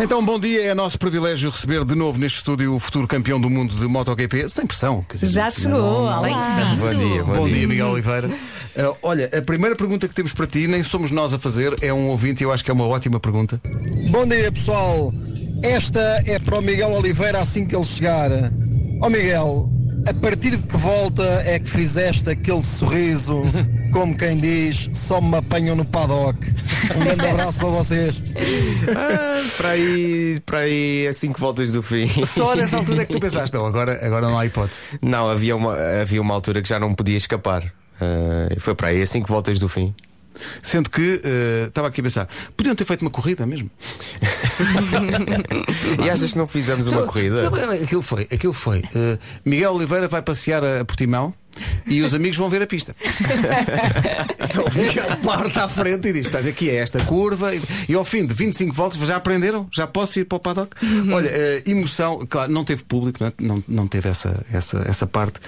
[0.00, 0.62] Então, bom dia.
[0.64, 4.48] É nosso privilégio receber de novo neste estúdio o futuro campeão do mundo de MotoGP,
[4.48, 5.04] sem pressão.
[5.08, 6.20] quer dizer, Já chegou, olá.
[6.76, 7.54] Bom dia, bom, Bom dia.
[7.54, 8.28] dia, Miguel Oliveira.
[8.28, 11.92] Uh, olha, a primeira pergunta que temos para ti, nem somos nós a fazer, é
[11.92, 13.60] um ouvinte e eu acho que é uma ótima pergunta.
[14.10, 15.12] Bom dia pessoal,
[15.62, 18.30] esta é para o Miguel Oliveira assim que ele chegar.
[19.00, 19.70] Ó Miguel,
[20.06, 23.42] a partir de que volta é que fizeste aquele sorriso,
[23.92, 26.38] como quem diz, só me apanham no paddock?
[26.96, 28.22] Um grande abraço para vocês.
[28.96, 32.08] Ah, para aí, para aí, assim que voltas do fim.
[32.26, 34.78] Só nessa altura é que tu pensaste, não, agora, agora não há hipótese.
[35.00, 37.72] Não, havia uma, havia uma altura que já não podia escapar.
[38.00, 39.94] Ah, foi para aí, assim que voltas do fim.
[40.62, 43.70] Sendo que uh, estava aqui a pensar, podiam ter feito uma corrida mesmo.
[46.04, 47.46] E achas que não fizemos uma corrida?
[47.46, 48.80] Então, Aquilo foi, aquilo foi.
[48.80, 51.32] uh, Miguel Oliveira vai passear a Portimão
[51.86, 52.94] e os amigos vão ver a pista.
[54.38, 57.50] então o Miguel parte à frente e diz: "Portanto, aqui é esta curva.
[57.88, 59.68] E, ao fim de 25 voltas já aprenderam?
[59.72, 60.76] Já posso ir para o paddock?
[61.12, 63.32] Olha, uh, emoção, claro, não teve público, não, é?
[63.38, 65.40] não, não teve essa, essa, essa parte,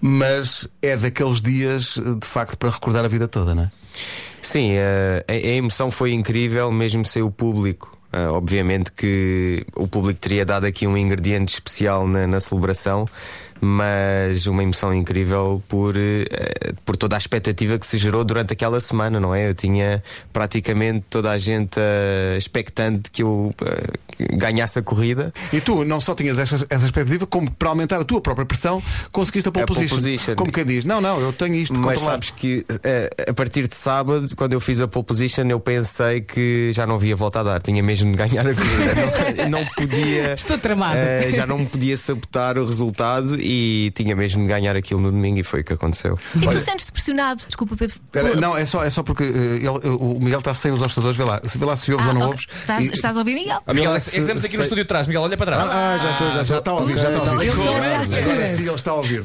[0.00, 3.70] mas é daqueles dias de facto para recordar a vida toda, não é?
[4.40, 7.98] Sim, eh, a, a emoção foi incrível, mesmo sem o público.
[8.12, 13.08] Eh, obviamente que o público teria dado aqui um ingrediente especial na, na celebração,
[13.60, 16.24] mas uma emoção incrível por, eh,
[16.84, 19.48] por toda a expectativa que se gerou durante aquela semana, não é?
[19.48, 20.02] Eu tinha
[20.32, 25.32] praticamente toda a gente eh, expectante que eu eh, ganhasse a corrida.
[25.52, 28.82] E tu não só tinhas essa, essa expectativa, como para aumentar a tua própria pressão,
[29.10, 29.96] conseguiste a pole, A pole position.
[29.96, 30.34] position.
[30.36, 32.10] Como quem diz, não, não, eu tenho isto Mas controlado.
[32.24, 32.64] sabes que
[33.28, 36.96] a partir de sábado, quando eu fiz a pole position, eu pensei que já não
[36.96, 39.44] havia volta a dar, tinha mesmo de ganhar a corrida.
[39.48, 40.34] não, não podia.
[40.34, 40.98] Estou tramada.
[40.98, 45.12] eh, já não me podia sabotar o resultado e tinha mesmo de ganhar aquilo no
[45.12, 46.18] domingo e foi o que aconteceu.
[46.34, 47.44] E tu sentes-te pressionado?
[47.46, 48.00] Desculpa, Pedro.
[48.10, 51.16] Pela- não, é só, é só porque eh, ele- o Miguel está sem os hostadores,
[51.16, 52.32] vê lá, se vê lá se ouves Ah, ou não ok.
[52.32, 52.46] ouves.
[52.60, 53.60] Estás, E- estás a ouvir, Miguel?
[53.66, 55.06] Ah, Miguel, é se- que estamos aqui no estúdio de trás.
[55.06, 55.68] Miguel, olha para trás.
[55.70, 57.50] Ah, já estou, já, já está a ouvir, já está a ouvir.
[57.50, 59.24] Agora sim, ele está a ouvir.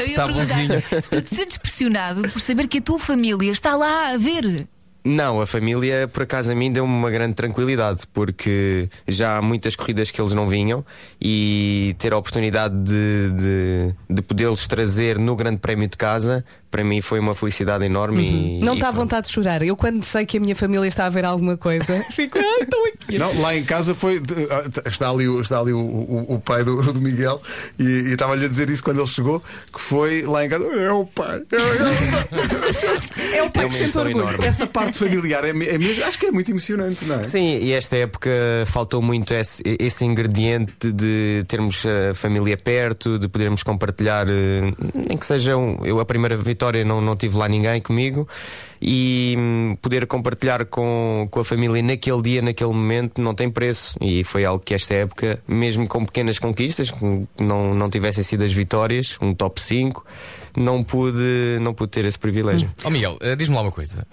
[0.00, 3.74] Eu ia perguntar se tu te sentes pressionado por saber que a tua família está
[3.76, 4.66] lá a ver.
[5.08, 9.76] Não, a família, por acaso, a mim deu-me uma grande tranquilidade, porque já há muitas
[9.76, 10.84] corridas que eles não vinham
[11.22, 16.44] e ter a oportunidade de, de, de podê-los trazer no Grande Prémio de casa,
[16.76, 18.58] para mim foi uma felicidade enorme.
[18.58, 19.62] e- Não está à vontade de chorar.
[19.62, 22.84] Eu, quando sei que a minha família está a ver alguma coisa, fico, ai, estou
[22.84, 23.18] aqui.
[23.18, 24.20] Não, lá em casa foi.
[24.50, 27.40] ah, Está ali, o- está ali o, o, o pai do, do Miguel
[27.78, 29.42] e, e estava-lhe a dizer isso quando ele chegou:
[29.72, 30.64] que foi lá em casa.
[30.66, 31.40] É o pai.
[31.50, 34.20] É, é, É o pai É que uma sente orgulho.
[34.20, 34.44] enorme.
[34.44, 36.04] Essa parte familiar é, é mesmo.
[36.04, 37.22] Acho que é muito emocionante, não é?
[37.22, 38.30] Sim, e esta época
[38.66, 45.16] faltou muito esse, esse ingrediente de termos a família perto, de podermos compartilhar, eh, nem
[45.16, 48.26] que seja um, eu a primeira vitória não, não tive lá ninguém comigo
[48.80, 53.96] e hum, poder compartilhar com, com a família naquele dia, naquele momento, não tem preço.
[54.00, 56.92] E foi algo que esta época, mesmo com pequenas conquistas,
[57.38, 60.04] não, não tivessem sido as vitórias, um top 5,
[60.56, 62.68] não pude, não pude ter esse privilégio.
[62.84, 64.06] Ó Miguel, eh, diz-me lá uma coisa.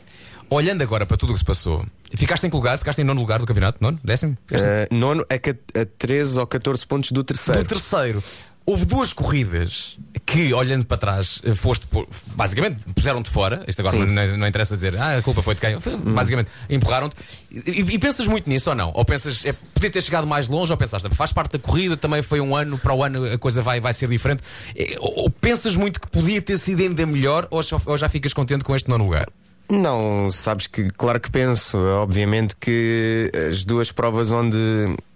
[0.49, 2.77] Olhando agora para tudo o que se passou, ficaste em que lugar?
[2.77, 3.79] Ficaste em nono lugar do campeonato?
[3.81, 3.99] Nono?
[4.03, 4.37] Décimo?
[4.45, 7.63] Ficaste Eh, nono a, a 13 ou 14 pontos do terceiro.
[7.63, 8.23] Do terceiro.
[8.65, 11.85] Houve duas corridas que, olhando para trás, eh, foste.
[12.27, 13.61] Basicamente, puseram-te fora.
[13.67, 15.81] Isto agora não, não interessa dizer, ah, a culpa foi de quem.
[15.81, 17.15] Foi- Basicamente, empurraram-te.
[17.51, 18.91] E, e pensas muito nisso ou não?
[18.95, 22.21] Ou pensas, é, podia ter chegado mais longe, ou pensaste, faz parte da corrida, também
[22.21, 24.41] foi um ano, para o ano a coisa vai, vai ser diferente.
[24.77, 28.31] Eh, Ou, ou pensas muito que podia ter sido ainda melhor, ou, ou já ficas
[28.33, 29.27] contente com este nono lugar?
[29.69, 31.77] Não, sabes que, claro que penso.
[31.77, 34.57] Obviamente que as duas provas onde,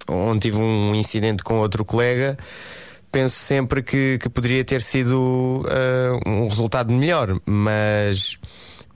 [0.08, 2.38] onde tive um incidente com outro colega,
[3.17, 8.38] penso sempre que, que poderia ter sido ah, um resultado melhor, mas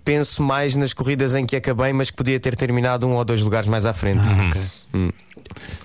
[0.06, 3.42] penso mais nas corridas em que acabei, mas que podia ter terminado um ou dois
[3.42, 4.22] lugares mais à frente.
[4.94, 5.10] Hum.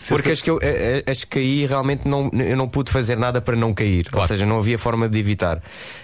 [0.08, 3.16] Porque as que, eu, eh, eh, as que caí realmente não, eu não pude fazer
[3.16, 4.06] nada para não cair.
[4.06, 4.28] Ou Claro.
[4.28, 5.62] seja, não havia forma de evitar.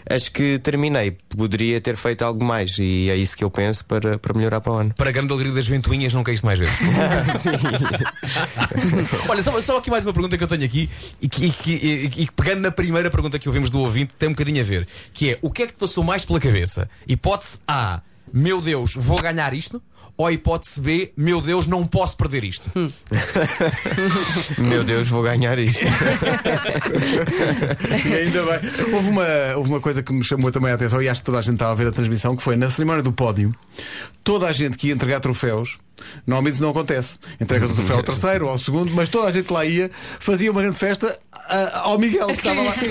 [0.09, 2.77] As que terminei, poderia ter feito algo mais.
[2.79, 4.95] E é isso que eu penso para, para melhorar para o ano.
[4.97, 6.75] Para a grande alegria das ventoinhas, não caíste mais vezes.
[9.29, 10.89] Olha, só, só aqui mais uma pergunta que eu tenho aqui
[11.21, 14.29] e que, e que- e e pegando na primeira pergunta que ouvimos do ouvinte, tem
[14.29, 16.89] um bocadinho a ver, que é o que é que te passou mais pela cabeça?
[17.07, 18.01] Hipótese A,
[18.33, 19.83] meu Deus, vou ganhar isto?
[20.17, 22.71] Ou hipótese B, meu Deus, não posso perder isto?
[24.59, 25.85] Meu Deus, vou ganhar isto.
[28.05, 28.95] E ainda bem.
[28.95, 29.27] Houve uma,
[29.57, 31.55] houve uma coisa que me chamou também a atenção e acho que toda a gente
[31.55, 33.51] estava a ver a transmissão, que foi na cerimónia do pódio,
[34.23, 35.79] toda a gente que ia entregar troféus,
[36.27, 37.17] normalmente isso não acontece.
[37.41, 39.91] Entregas o troféu ao terceiro ou ao segundo, mas toda a gente lá ia
[40.21, 42.73] fazia uma grande festa a- ao Miguel que estava lá.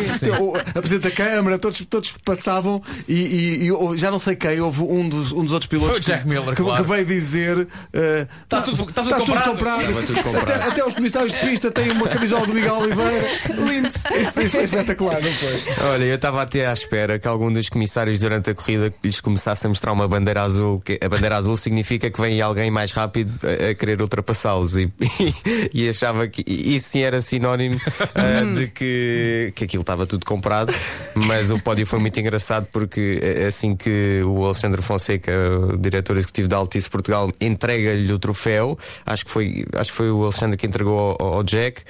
[0.42, 4.60] O- A Presidente da Câmara, todos, todos passavam e, e- e já não sei quem,
[4.62, 6.84] houve um dos, um dos outros pilotos Foi o Jack que, Miller, que, claro.
[6.84, 10.52] que veio dizer eh, Tá tudo- tá tudo comprado." Estava tudo comprado.
[10.52, 13.28] Até, até os comissários de pista têm uma camisola do Miguel Oliveira.
[13.50, 13.90] Lindo.
[14.20, 15.86] Isso, isso foi espetacular, não foi?
[15.92, 19.66] Olha, eu estava até à espera que algum dos comissários durante a corrida lhes começasse
[19.66, 20.80] a mostrar uma bandeira azul.
[20.80, 24.78] Que a bandeira azul significa que vem alguém mais rápido a, a querer ultrapassá-los.
[24.78, 24.92] E,
[25.74, 27.80] e achava que isso sim era sinónimo
[28.16, 30.74] ah, de que, que aquilo estava tudo comprado.
[31.16, 35.32] Mas o pódio foi muito engraçado porque eh, assim que o Alexandre Fonseca,
[35.74, 40.12] o diretor executivo da Altice Portugal, entrega-lhe o troféu, acho que foi, acho que foi
[40.12, 41.84] o Alexandre que entregou ao, ao Jack.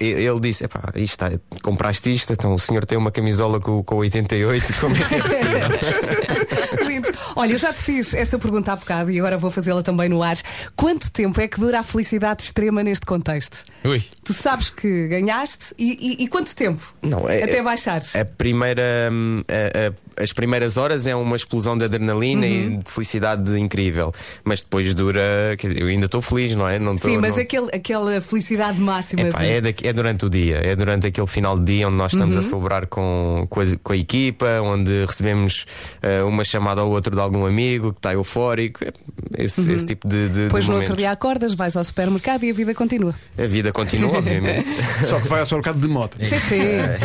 [0.00, 1.30] e- ele disse: Epá, isto está,
[1.62, 5.22] compraste isto, então o senhor tem uma camisola com, com 88, como é que é
[5.22, 5.62] possível?
[7.42, 10.22] Olha, eu já te fiz esta pergunta há bocado e agora vou fazê-la também no
[10.22, 10.36] ar.
[10.76, 13.64] Quanto tempo é que dura a felicidade extrema neste contexto?
[13.84, 14.00] Ui.
[14.24, 16.94] Tu sabes que ganhaste e, e- e quanto tempo?
[17.02, 18.14] Não, é- Até baixares.
[18.14, 22.90] A primeira, hum, a- a- as primeiras horas é uma explosão de adrenalina e de
[22.90, 24.12] felicidade incrível,
[24.44, 25.56] mas depois dura.
[25.58, 26.78] Quer dizer, eu ainda estou feliz, não é?
[26.78, 29.22] Não estou- Sim, mas não- aquele, aquela felicidade máxima.
[29.22, 31.96] Epá, de- é, daqui- é durante o dia, é durante aquele final de dia onde
[31.96, 35.66] nós estamos a celebrar com, com, a, com a equipa, onde recebemos
[36.02, 38.92] eh, uma chamada ou outra de algum amigo que está eufórico, é,
[39.38, 40.90] esse, esse tipo de, de, Depois de no momentos.
[40.90, 43.14] outro dia acordas, vais ao supermercado e a vida continua.
[43.38, 44.66] A vida continua, obviamente.
[45.06, 46.16] Só que vai ao supermercado de moto.
[46.20, 46.28] Sim,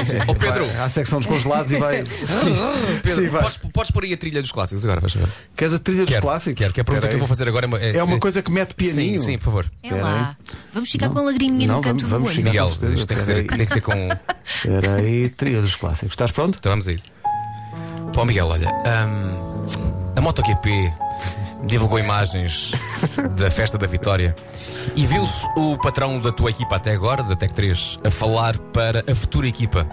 [0.06, 0.18] sim.
[0.28, 2.04] Ó Pedro, Vai à secção dos congelados e vai.
[3.04, 3.42] Pedro Sim, vai.
[3.44, 5.28] podes, podes pôr aí a trilha dos clássicos agora, vais ver.
[5.56, 6.58] Queres a trilha dos Quero, clássicos?
[6.58, 8.52] Quero, que a pergunta que eu vou fazer agora é uma, É uma coisa que
[8.52, 9.20] mete pianinho.
[9.20, 9.72] Sim, sim, por favor.
[9.84, 10.36] É lá.
[10.74, 12.44] Vamos ficar com a lagriminha Não, no canto vamos- vamos do olho.
[12.46, 14.10] Miguel, isto tem que, ser, tem que ser com.
[14.46, 16.12] Espera aí, trilha dos clássicos.
[16.14, 16.58] Estás pronto?
[16.60, 17.06] Então vamos a isso.
[18.14, 19.47] Pô, Miguel, olha, hum,
[20.18, 20.92] a MotoGP
[21.64, 22.72] divulgou imagens
[23.38, 24.36] da festa da vitória
[24.96, 29.04] e viu-se o patrão da tua equipa até agora, da Tech 3, a falar para
[29.10, 29.88] a futura equipa.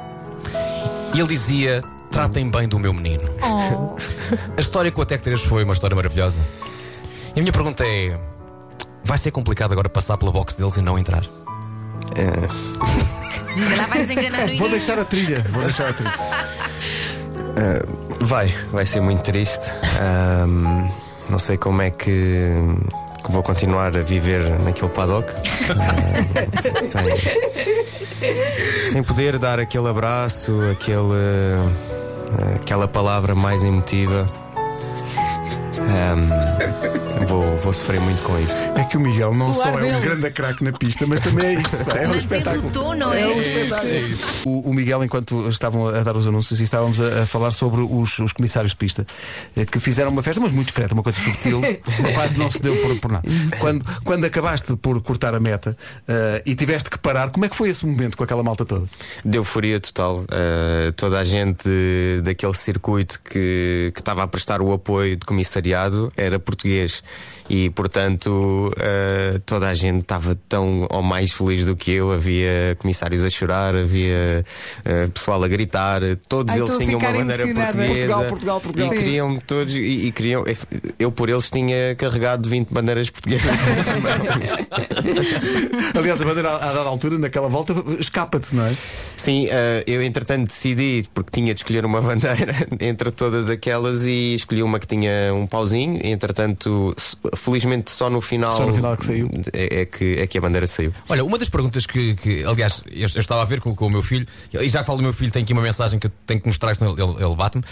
[1.13, 3.23] E ele dizia: tratem bem do meu menino.
[3.43, 3.97] Oh,
[4.57, 6.39] A história com a Tech 3 foi uma história maravilhosa.
[7.37, 8.19] E a minha pergunta é:
[9.05, 11.25] vai ser complicado agora passar pela box deles e não entrar?
[13.69, 15.45] calhar vais enganar no Vou deixar a trilha.
[15.51, 16.13] Vou deixar a trilha.
[18.25, 19.71] Vai, vai ser muito triste.
[20.01, 20.89] Ahm,
[21.29, 22.51] não sei como é que,
[23.23, 25.31] que vou continuar a viver naquele paddock.
[25.71, 27.05] Ahm, sem,
[28.93, 31.59] sem poder dar aquele abraço, aquele,
[32.57, 34.27] aquela palavra mais emotiva.
[35.79, 38.63] Ahm, vou, vou sofrer muito com isso.
[38.77, 41.47] É que o Miguel não O só é um grande craque na pista, mas também
[41.47, 41.77] é isto.
[41.77, 42.69] É um espetáculo.
[42.69, 43.25] o tom, não é?
[44.45, 47.81] O, o Miguel, enquanto estavam a dar os anúncios e estávamos a, a falar sobre
[47.81, 49.07] os, os comissários de pista
[49.57, 51.61] eh, que fizeram uma festa, mas muito discreta, uma coisa subtil,
[52.15, 53.29] quase não se deu por, por nada.
[53.59, 55.77] Quando, quando acabaste por cortar a meta
[56.09, 58.89] eh, e tiveste que parar, como é que foi esse momento com aquela malta toda?
[59.25, 60.21] De euforia total.
[60.21, 61.69] Uh, toda a gente
[62.23, 67.04] daquele circuito que, que estava a prestar o apoio de comissariado era português.
[67.49, 72.11] E, portanto, uh, toda a gente estava tão ou mais feliz do que eu.
[72.11, 74.45] Havia comissários a chorar, havia
[74.81, 76.01] uh, pessoal a gritar.
[76.27, 77.87] Todos Ai, eles tinham uma bandeira portuguesa.
[77.87, 78.95] Portugal, Portugal, Portugal.
[78.95, 79.75] E queriam todos.
[79.75, 80.45] E, e queriam.
[80.99, 84.51] Eu, por eles, tinha carregado 20 bandeiras portuguesas nas mãos.
[85.99, 88.75] Aliás, a bandeira, a dada altura, naquela volta, escapa-te, não é?
[89.17, 94.35] Sim, eh, eu entretanto decidi, porque tinha de escolher uma bandeira entre todas aquelas e
[94.35, 96.01] escolhi uma que tinha um pauzinho.
[96.03, 96.94] E, entretanto,
[97.37, 98.53] felizmente só no final.
[98.53, 99.31] Só no final que saiu.
[99.53, 100.93] É, é que, é que a bandeira saiu.
[101.09, 103.91] Olha, uma das perguntas que, que, aliás, eu, eu estava a ver com, com o
[103.91, 106.13] meu filho, e já que falo do meu filho, tem aqui uma mensagem que eu
[106.27, 107.65] tenho que mostrar, senão ele, ele, bate-me.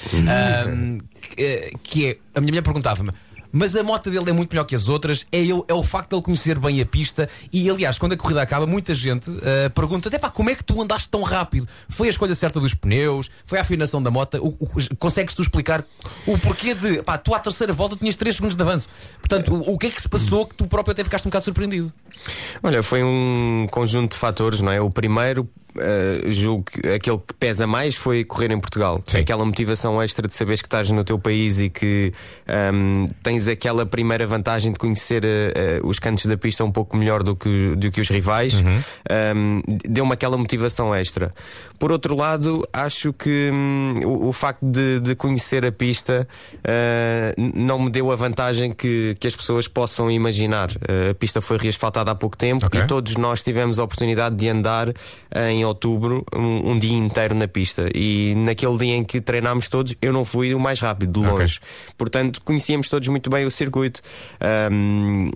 [1.21, 3.13] Que, que é: a minha mulher perguntava-me.
[3.53, 6.11] Mas a moto dele é muito melhor que as outras, é, ele, é o facto
[6.11, 7.29] de ele conhecer bem a pista.
[7.53, 10.65] E aliás, quando a corrida acaba, muita gente ah, pergunta: até pá, como é que
[10.65, 11.69] tu andaste tão rápido?
[11.89, 13.31] Foi a escolha certa dos pneus?
[13.45, 14.39] Foi a afinação da moto?
[14.39, 15.85] O, o, consegues tu explicar
[16.27, 18.89] o porquê de pá, tu à terceira volta tinhas 3 segundos de avanço?
[19.19, 21.45] Portanto, o, o que é que se passou que tu próprio até ficaste um bocado
[21.45, 21.93] surpreendido?
[22.63, 24.81] Olha, foi um conjunto de fatores, não é?
[24.81, 25.49] O primeiro.
[25.79, 29.03] Eh, julgo que aquele que pesa mais foi correr em Portugal.
[29.07, 29.19] Sim.
[29.19, 32.13] Aquela motivação extra de saberes que estás no teu país e que
[32.47, 36.97] ahm, tens aquela primeira vantagem de conhecer eh, eh, os cantos da pista um pouco
[36.97, 38.55] melhor do que, do que os rivais.
[39.11, 41.31] Ahm, Deu-me aquela motivação extra.
[41.79, 46.29] Por outro lado, acho que hum, o, o facto de, de conhecer a pista
[47.57, 50.71] não me deu a vantagem que, que as pessoas possam imaginar.
[51.11, 52.53] A pista foi reasfaltada há pouco tempo.
[52.61, 52.81] tempo Ok.
[52.81, 54.89] e todos nós tivemos a oportunidade de andar
[55.49, 57.89] em outubro um, um dia inteiro na pista.
[57.95, 61.59] E naquele dia em que treinámos todos, eu não fui o mais rápido, de longe.
[61.97, 64.01] Portanto, conhecíamos todos muito bem o circuito.
[64.41, 65.31] Ahm,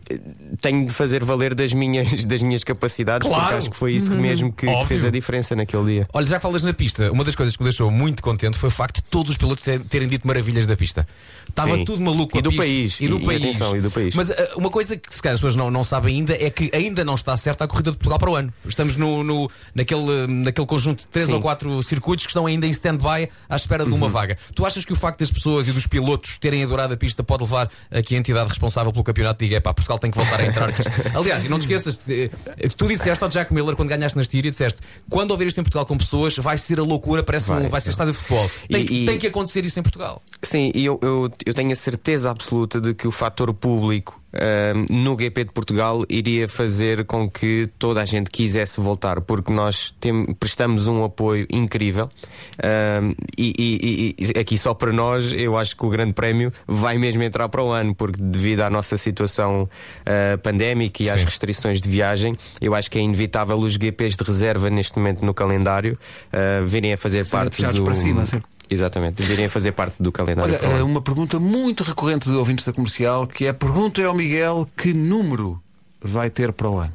[0.61, 3.43] tenho de fazer valer das minhas, das minhas capacidades, Claro.
[3.45, 6.09] porque acho que foi isso que mesmo que, que fez a diferença naquele dia.
[6.13, 8.69] Olha, já que falas na pista, uma das coisas que me deixou muito contente foi
[8.69, 11.07] o facto de todos os pilotos ter- terem dito maravilhas da pista.
[11.49, 11.85] Estava Sim.
[11.85, 12.63] tudo maluco E a do pista.
[12.65, 13.01] país.
[13.01, 13.43] E do E- e país.
[13.45, 14.15] atenção, e do país.
[14.15, 16.71] Mas ah, uma coisa que se calhar as pessoas não, não sabem ainda é que
[16.75, 18.53] ainda não está certa a corrida de Portugal para o ano.
[18.67, 21.35] Estamos no, no- naquele, naquele conjunto de três Sim.
[21.35, 23.97] ou quatro circuitos que estão ainda em stand-by à espera de Uhum.
[23.97, 24.37] uma vaga.
[24.55, 27.43] Tu achas que o facto das pessoas e dos pilotos terem adorado a pista pode
[27.45, 30.47] levar a que a entidade responsável pelo campeonato diga: pá, Portugal tem que voltar a
[30.47, 30.71] entrar?
[31.15, 32.31] Aliás, e não te esqueças, eh,
[32.77, 34.81] tu disseste ao Jack Miller quando ganhaste na Estíria, disseste:
[35.11, 37.81] quando ouvir isto em Portugal com pessoas, vai ser a loucura, parece um, Vai, vai
[37.81, 37.91] ser sim.
[37.91, 38.51] estádio de futebol.
[38.71, 40.23] Tem, E- que- e- tem que acontecer isso em Portugal.
[40.43, 44.87] Sim, e eu, eu, eu tenho a certeza absoluta de que o fator público ahm,
[44.91, 49.95] no GP de Portugal iria fazer com que toda a gente quisesse voltar, porque nós
[50.01, 52.11] tem- prestamos um apoio incrível.
[52.63, 56.99] Ahm, e, e- e- aqui só para nós, eu acho que o Grande Prémio vai
[56.99, 59.69] mesmo entrar para o ano, porque devido à nossa situação
[60.05, 61.27] ah, pandémica e às Sim.
[61.27, 65.35] restrições de viagem, eu acho que é inevitável os GPs de reserva neste momento no
[65.35, 65.99] calendário
[66.33, 67.85] ah, virem a fazer Serem parte do.
[67.85, 68.41] para cima, sim.
[68.69, 70.53] Exatamente, virem a fazer parte do calendário.
[70.53, 70.81] Olha, para o ano.
[70.81, 74.93] eh, uma pergunta muito recorrente de ouvintes da comercial que é pergunta ao Miguel que
[74.93, 75.61] número
[76.01, 76.93] vai ter para o ano?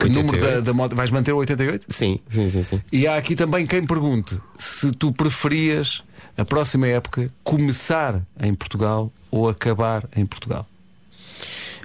[0.00, 0.62] Que número da, 88?
[0.62, 0.96] da moto?
[0.96, 1.86] Vais manter o 88?
[1.88, 2.82] Sim, sim, sim, sim.
[2.90, 6.02] E há aqui também quem pergunte se tu preferias
[6.36, 10.66] a próxima época começar em Portugal ou acabar em Portugal.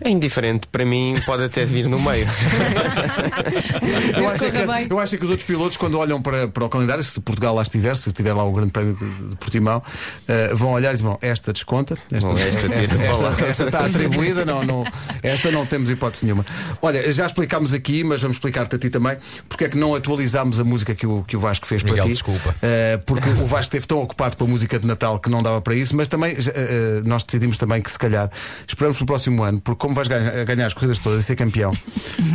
[0.04, 2.28] É indiferente, para mim pode até vir no meio.
[4.18, 6.66] Eu acho, é que, eu acho é que os outros pilotos, quando olham para, para
[6.66, 9.82] o calendário, se Portugal lá estiver, se estiver lá o Grande Prémio de, de Portimão,
[10.28, 13.46] eh, vão olhar e dizem: Bom, esta desconta, esta, Bom, esta esta, para lá." esta-
[13.46, 14.84] esta está atribuída, não, não,
[15.22, 16.46] esta não temos hipótese nenhuma.
[16.82, 19.18] Olha, já explicámos aqui, mas vamos explicar-te a ti também,
[19.50, 22.06] porque é que não atualizámos a música que o, que o Vasco fez Miguel, para
[22.06, 22.12] ti.
[22.14, 22.56] desculpa.
[22.62, 25.62] Eh, porque o Vasco esteve tão ocupado com a música de Natal que não dava
[25.62, 28.30] para isso, mas também eh, nós decidimos também que se calhar
[28.68, 31.36] esperamos para o próximo ano, porque como vais ganhar, ganhar as corridas todas e ser
[31.36, 31.72] campeão,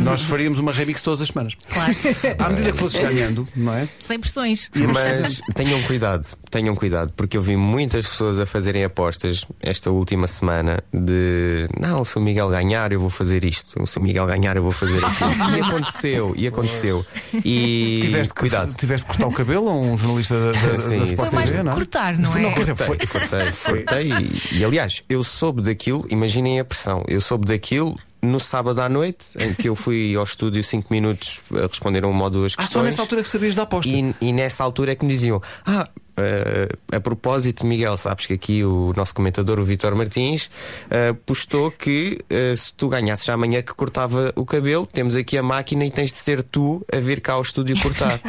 [0.01, 1.55] nós faríamos uma remix todas as semanas.
[1.69, 1.93] Claro.
[2.37, 3.87] À medida que fosses ganhando, não é?
[3.99, 4.69] Sem pressões.
[4.93, 10.27] Mas tenham cuidado, tenham cuidado, porque eu vi muitas pessoas a fazerem apostas esta última
[10.27, 14.55] semana de não, se o Miguel ganhar, eu vou fazer isto, se o Miguel ganhar,
[14.55, 15.29] eu vou fazer aquilo.
[15.59, 17.05] E aconteceu, e aconteceu.
[17.43, 18.73] E Tiveste que, cuidado.
[18.75, 21.03] tiveste que cortar o cabelo a um jornalista da, da, Sim, da.
[21.05, 21.75] Sport Foi mais TV, de não é?
[21.75, 22.41] cortar, não é?
[22.41, 24.11] Não, foi, Cortei, cortei
[24.51, 28.89] e, e, aliás, eu soube daquilo, imaginem a pressão, eu soube daquilo no sábado à
[28.89, 32.53] noite, em que eu fui ao estúdio 5 minutos a responder a uma ou duas
[32.53, 32.71] Ah, questões.
[32.73, 33.89] só nessa altura que sabias da aposta.
[33.91, 35.87] E, e nessa altura é que me diziam: Ah,
[36.19, 40.49] eh, a propósito, Miguel, sabes que aqui o nosso comentador, o Vitor Martins,
[40.89, 45.43] eh, postou que eh, se tu ganhasses amanhã que cortava o cabelo, temos aqui a
[45.43, 48.19] máquina e tens de ser tu a vir cá ao estúdio cortar.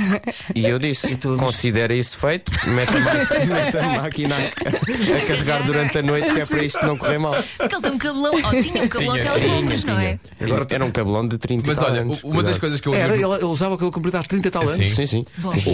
[0.54, 5.64] e eu disse: Considera isso feito, mete a, máquina, mete a máquina a, a carregar
[5.64, 7.34] durante a noite, que é para isto não correr mal.
[7.58, 8.32] Porque ele tem um cabelão.
[8.34, 10.18] Oh, tinha um cabelão Tinha, até aos tinha, ombros, não é?
[10.40, 12.22] Agora era um cabelão de 30 Mas e olha, anos.
[12.24, 12.60] uma das Cuidado.
[12.60, 14.76] coisas que eu Era, ele, ele usava aquele comprido há 30 e tal anos.
[14.76, 15.06] Sim.
[15.06, 15.24] Sim, sim.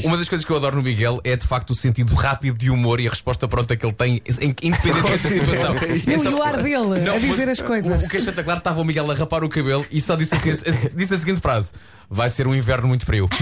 [0.05, 2.71] Uma das coisas que eu adoro no Miguel é de facto o sentido rápido de
[2.71, 5.75] humor e a resposta pronta que ele tem, em- independentemente da situação.
[5.75, 8.03] Não, e o ar dele Não, a dizer mas as coisas.
[8.03, 10.35] O, o que é espetacular estava o Miguel a rapar o cabelo e só disse,
[10.35, 10.53] assim,
[10.95, 11.73] disse a seguinte frase:
[12.09, 13.29] Vai ser um inverno muito frio.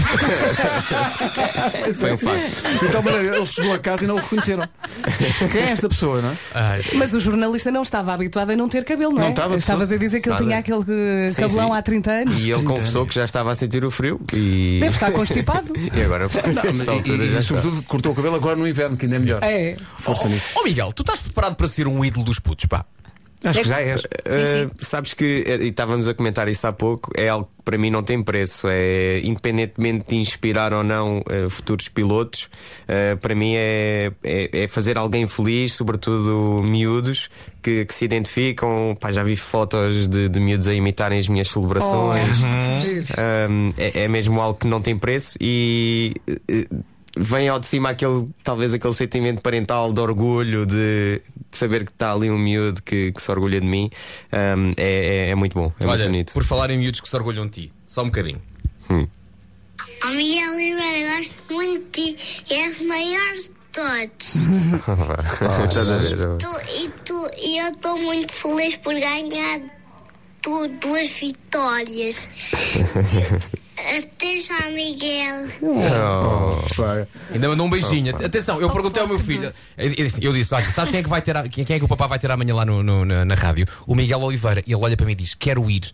[1.95, 2.79] Foi um facto.
[2.79, 4.67] De tal maneira, ele chegou a casa e não o reconheceram.
[5.51, 6.35] Quem é esta pessoa, não é?
[6.53, 9.23] Ai, Mas o jornalista não estava habituado a não ter cabelo, não é?
[9.25, 10.43] Não estava, Estavas a dizer que ele Nada.
[10.43, 11.73] tinha aquele eh, Sim, cabelão sim.
[11.77, 12.43] há 30 anos.
[12.43, 14.79] E ele confessou que já estava a sentir o frio e.
[14.81, 15.73] Deve estar constipado.
[15.95, 19.05] E agora, Não, nesta e- e, e, sobretudo cortou o cabelo agora no inverno, que
[19.05, 19.43] ainda é melhor.
[19.43, 19.75] É.
[19.99, 20.51] Força nisso.
[20.55, 22.85] Ó Miguel, tu estás preparado para ser um ídolo dos putos, pá?
[23.43, 24.01] Acho que já és.
[24.01, 27.77] Uh, sabes que, eh, e estávamos a comentar isso há pouco, é algo que para
[27.77, 28.67] mim não tem preço.
[28.67, 32.49] É independentemente de inspirar ou não eh, futuros pilotos,
[32.87, 37.29] eh, para mim é, é, é fazer alguém feliz, sobretudo miúdos
[37.61, 38.97] que, que se identificam.
[38.99, 42.37] Pá, já vi fotos de, de miúdos a imitarem as minhas celebrações.
[42.81, 43.05] Giro.
[43.49, 46.13] Um, é, é mesmo algo que não tem preço e
[46.49, 46.65] eh,
[47.15, 51.91] vem ao de cima aquele, talvez aquele sentimento parental de orgulho de, de saber que
[51.91, 53.89] está ali um miúdo que, que se orgulha de mim.
[54.57, 56.33] Um, é, é- é muito bom, é Olha, muito bonito.
[56.33, 58.41] por falar em miúdos que se orgulham de ti, só um bocadinho.
[58.89, 62.43] Oh, Miguel Oliveira, gosto muito de ti.
[62.53, 64.45] És o maior de todos.
[65.41, 66.37] A?
[66.37, 69.61] Tu- e, tu, e eu estou muito feliz por ganhar
[70.41, 72.29] tu, duas vitórias.
[73.85, 75.47] Até já, Miguel.
[76.75, 77.07] Vai.
[77.33, 78.15] Ainda mandou um beijinho.
[78.15, 79.51] Atenção, eu perguntei ao meu filho.
[79.77, 81.85] Eu disse, eu disse, olha, sabes quem é que vai ter a- quem é que
[81.85, 83.65] o papá vai ter amanhã lá no- no- na, na rádio?
[83.85, 84.63] O Miguel Oliveira.
[84.65, 85.93] E ele olha para mim e diz: Quero ir.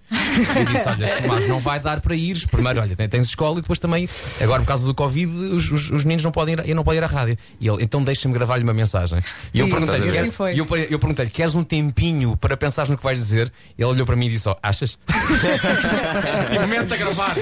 [0.56, 2.46] Eu disse: Olha, mas não vai dar para ires.
[2.46, 4.08] Primeiro, olha, tem- tens escola e depois também,
[4.40, 7.00] agora por causa do Covid, os, os- os meninos não podem ir, eu não podem
[7.00, 7.38] ir à rádio.
[7.60, 9.20] E ele, então deixa-me gravar-lhe uma mensagem.
[9.54, 10.54] E eu perguntei-lhe: assim "Quer- foi.
[10.54, 13.52] e eu, eu perguntei-lhe: Queres um tempinho para pensares no que vais dizer?
[13.78, 14.98] Ele olhou para mim e disse: oh, Achas?
[16.50, 17.36] tipo, mete a gravar.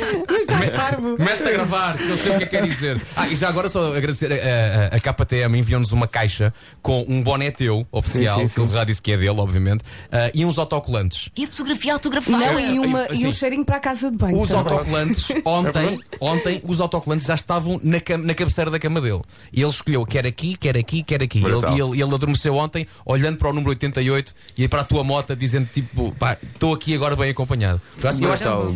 [1.18, 3.02] Mete a gravar, que eu sei o que é que quer dizer.
[3.16, 7.22] Ah, e já agora só agradecer a, a, a KTM enviou-nos uma caixa com um
[7.22, 10.46] boné teu, oficial, Sim, sim, que ele já disse que é dele, obviamente, ah, e
[10.46, 11.30] uns autocolantes.
[11.36, 12.38] E a fotografia autografada.
[12.38, 14.40] Não, e, uma, eu- e um cheirinho para a casa de banho.
[14.40, 14.64] Os também.
[14.74, 19.22] autocolantes, ontem, ontem, os autocolantes já estavam na, cam- na cabeceira da cama dele.
[19.52, 21.40] E ele escolheu quer aqui, quer aqui, quer aqui.
[21.40, 25.04] Ele, e ele, ele adormeceu ontem, olhando para o número 88 e para a tua
[25.04, 27.82] moto, dizendo tipo, pá, estou aqui agora bem acompanhado.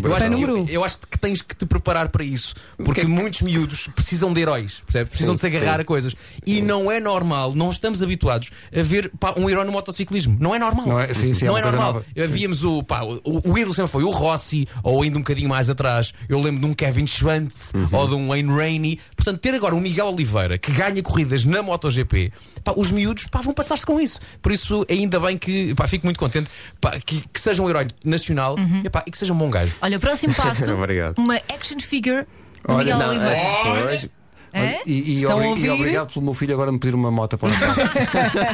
[0.07, 0.27] Eu acho,
[0.69, 2.53] eu acho que tens que te preparar para isso.
[2.83, 5.09] Porque muitos miúdos precisam de heróis, percebes?
[5.09, 5.81] Precisam de se Sim, agarrar sim.
[5.81, 6.15] a coisas.
[6.45, 10.37] E não é normal, não estamos habituados a ver pá, um herói no motociclismo.
[10.39, 10.85] Não é normal.
[10.87, 11.93] Não é- sim, sim, é não é coisa normal.
[11.93, 12.05] nova.
[12.23, 15.69] Havíamos o, pá, o, o ídolo sempre foi o Rossi, ou ainda um bocadinho mais
[15.69, 16.13] atrás.
[16.29, 17.87] Eu lembro de um Kevin Schwantz Uhum.
[17.91, 18.99] ou de um Wayne Rainey.
[19.15, 22.31] Portanto, ter agora um Miguel Oliveira que ganha corridas na MotoGP,
[22.63, 24.19] pá, os miúdos pá, vão passar-se com isso.
[24.41, 27.87] Por isso, ainda bem que pá, fico muito contente pá, que, que seja um herói
[28.03, 29.75] nacional e, pá, e que seja um bom gajo.
[29.81, 31.17] Olha, próximo passo: Obrigado.
[31.17, 32.25] uma action figure
[32.65, 33.41] do Olha, Miguel não, Oliveira.
[33.85, 34.09] Pois,
[34.55, 34.73] Hã?
[34.85, 35.69] E, e, Estão a obri- e ouvir?
[35.81, 37.75] obrigado pelo meu filho agora me pedir uma moto para o Natal.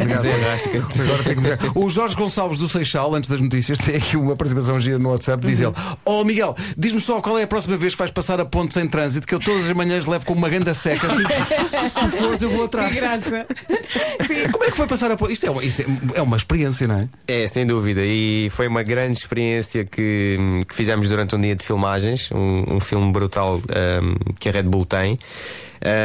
[0.00, 0.26] Obrigado.
[0.26, 1.58] Agora tenho que dizer.
[1.74, 5.46] O Jorge Gonçalves do Seixal, antes das notícias, tem aqui uma participação gira no WhatsApp.
[5.46, 5.72] Diz ele:
[6.04, 8.88] Oh Miguel, diz-me só qual é a próxima vez que vais passar a ponte sem
[8.88, 11.06] trânsito, que eu todas as manhãs levo com uma ganda seca.
[11.06, 11.22] Assim,
[11.88, 12.96] se tu fores, eu vou Que atrás.
[12.96, 13.46] graça.
[14.52, 15.32] Como é que foi passar a ponte?
[15.32, 17.08] Isto é uma, isto é, é uma experiência, não é?
[17.26, 18.00] É, sem dúvida.
[18.04, 22.80] E foi uma grande experiência que, que fizemos durante um dia de filmagens, um, um
[22.80, 25.17] filme brutal um, que a Red Bull tem.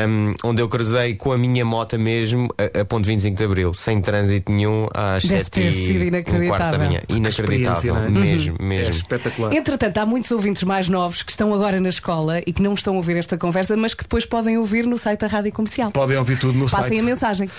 [0.08, 3.74] Um, onde eu cruzei com a minha moto mesmo a, a ponto 25 de Abril,
[3.74, 6.80] sem trânsito nenhum, às Deve 7 ter sido e um quarto da inacreditável.
[6.80, 7.02] manhã.
[7.10, 8.10] Inacreditável, é?
[8.10, 8.92] mesmo, É mesmo.
[8.94, 9.54] espetacular.
[9.54, 12.94] Entretanto, há muitos ouvintes mais novos que estão agora na escola e que não estão
[12.94, 15.92] a ouvir esta conversa, mas que depois podem ouvir no site da Rádio Comercial.
[15.92, 17.00] Podem ouvir tudo no Passem site.
[17.00, 17.50] a mensagem.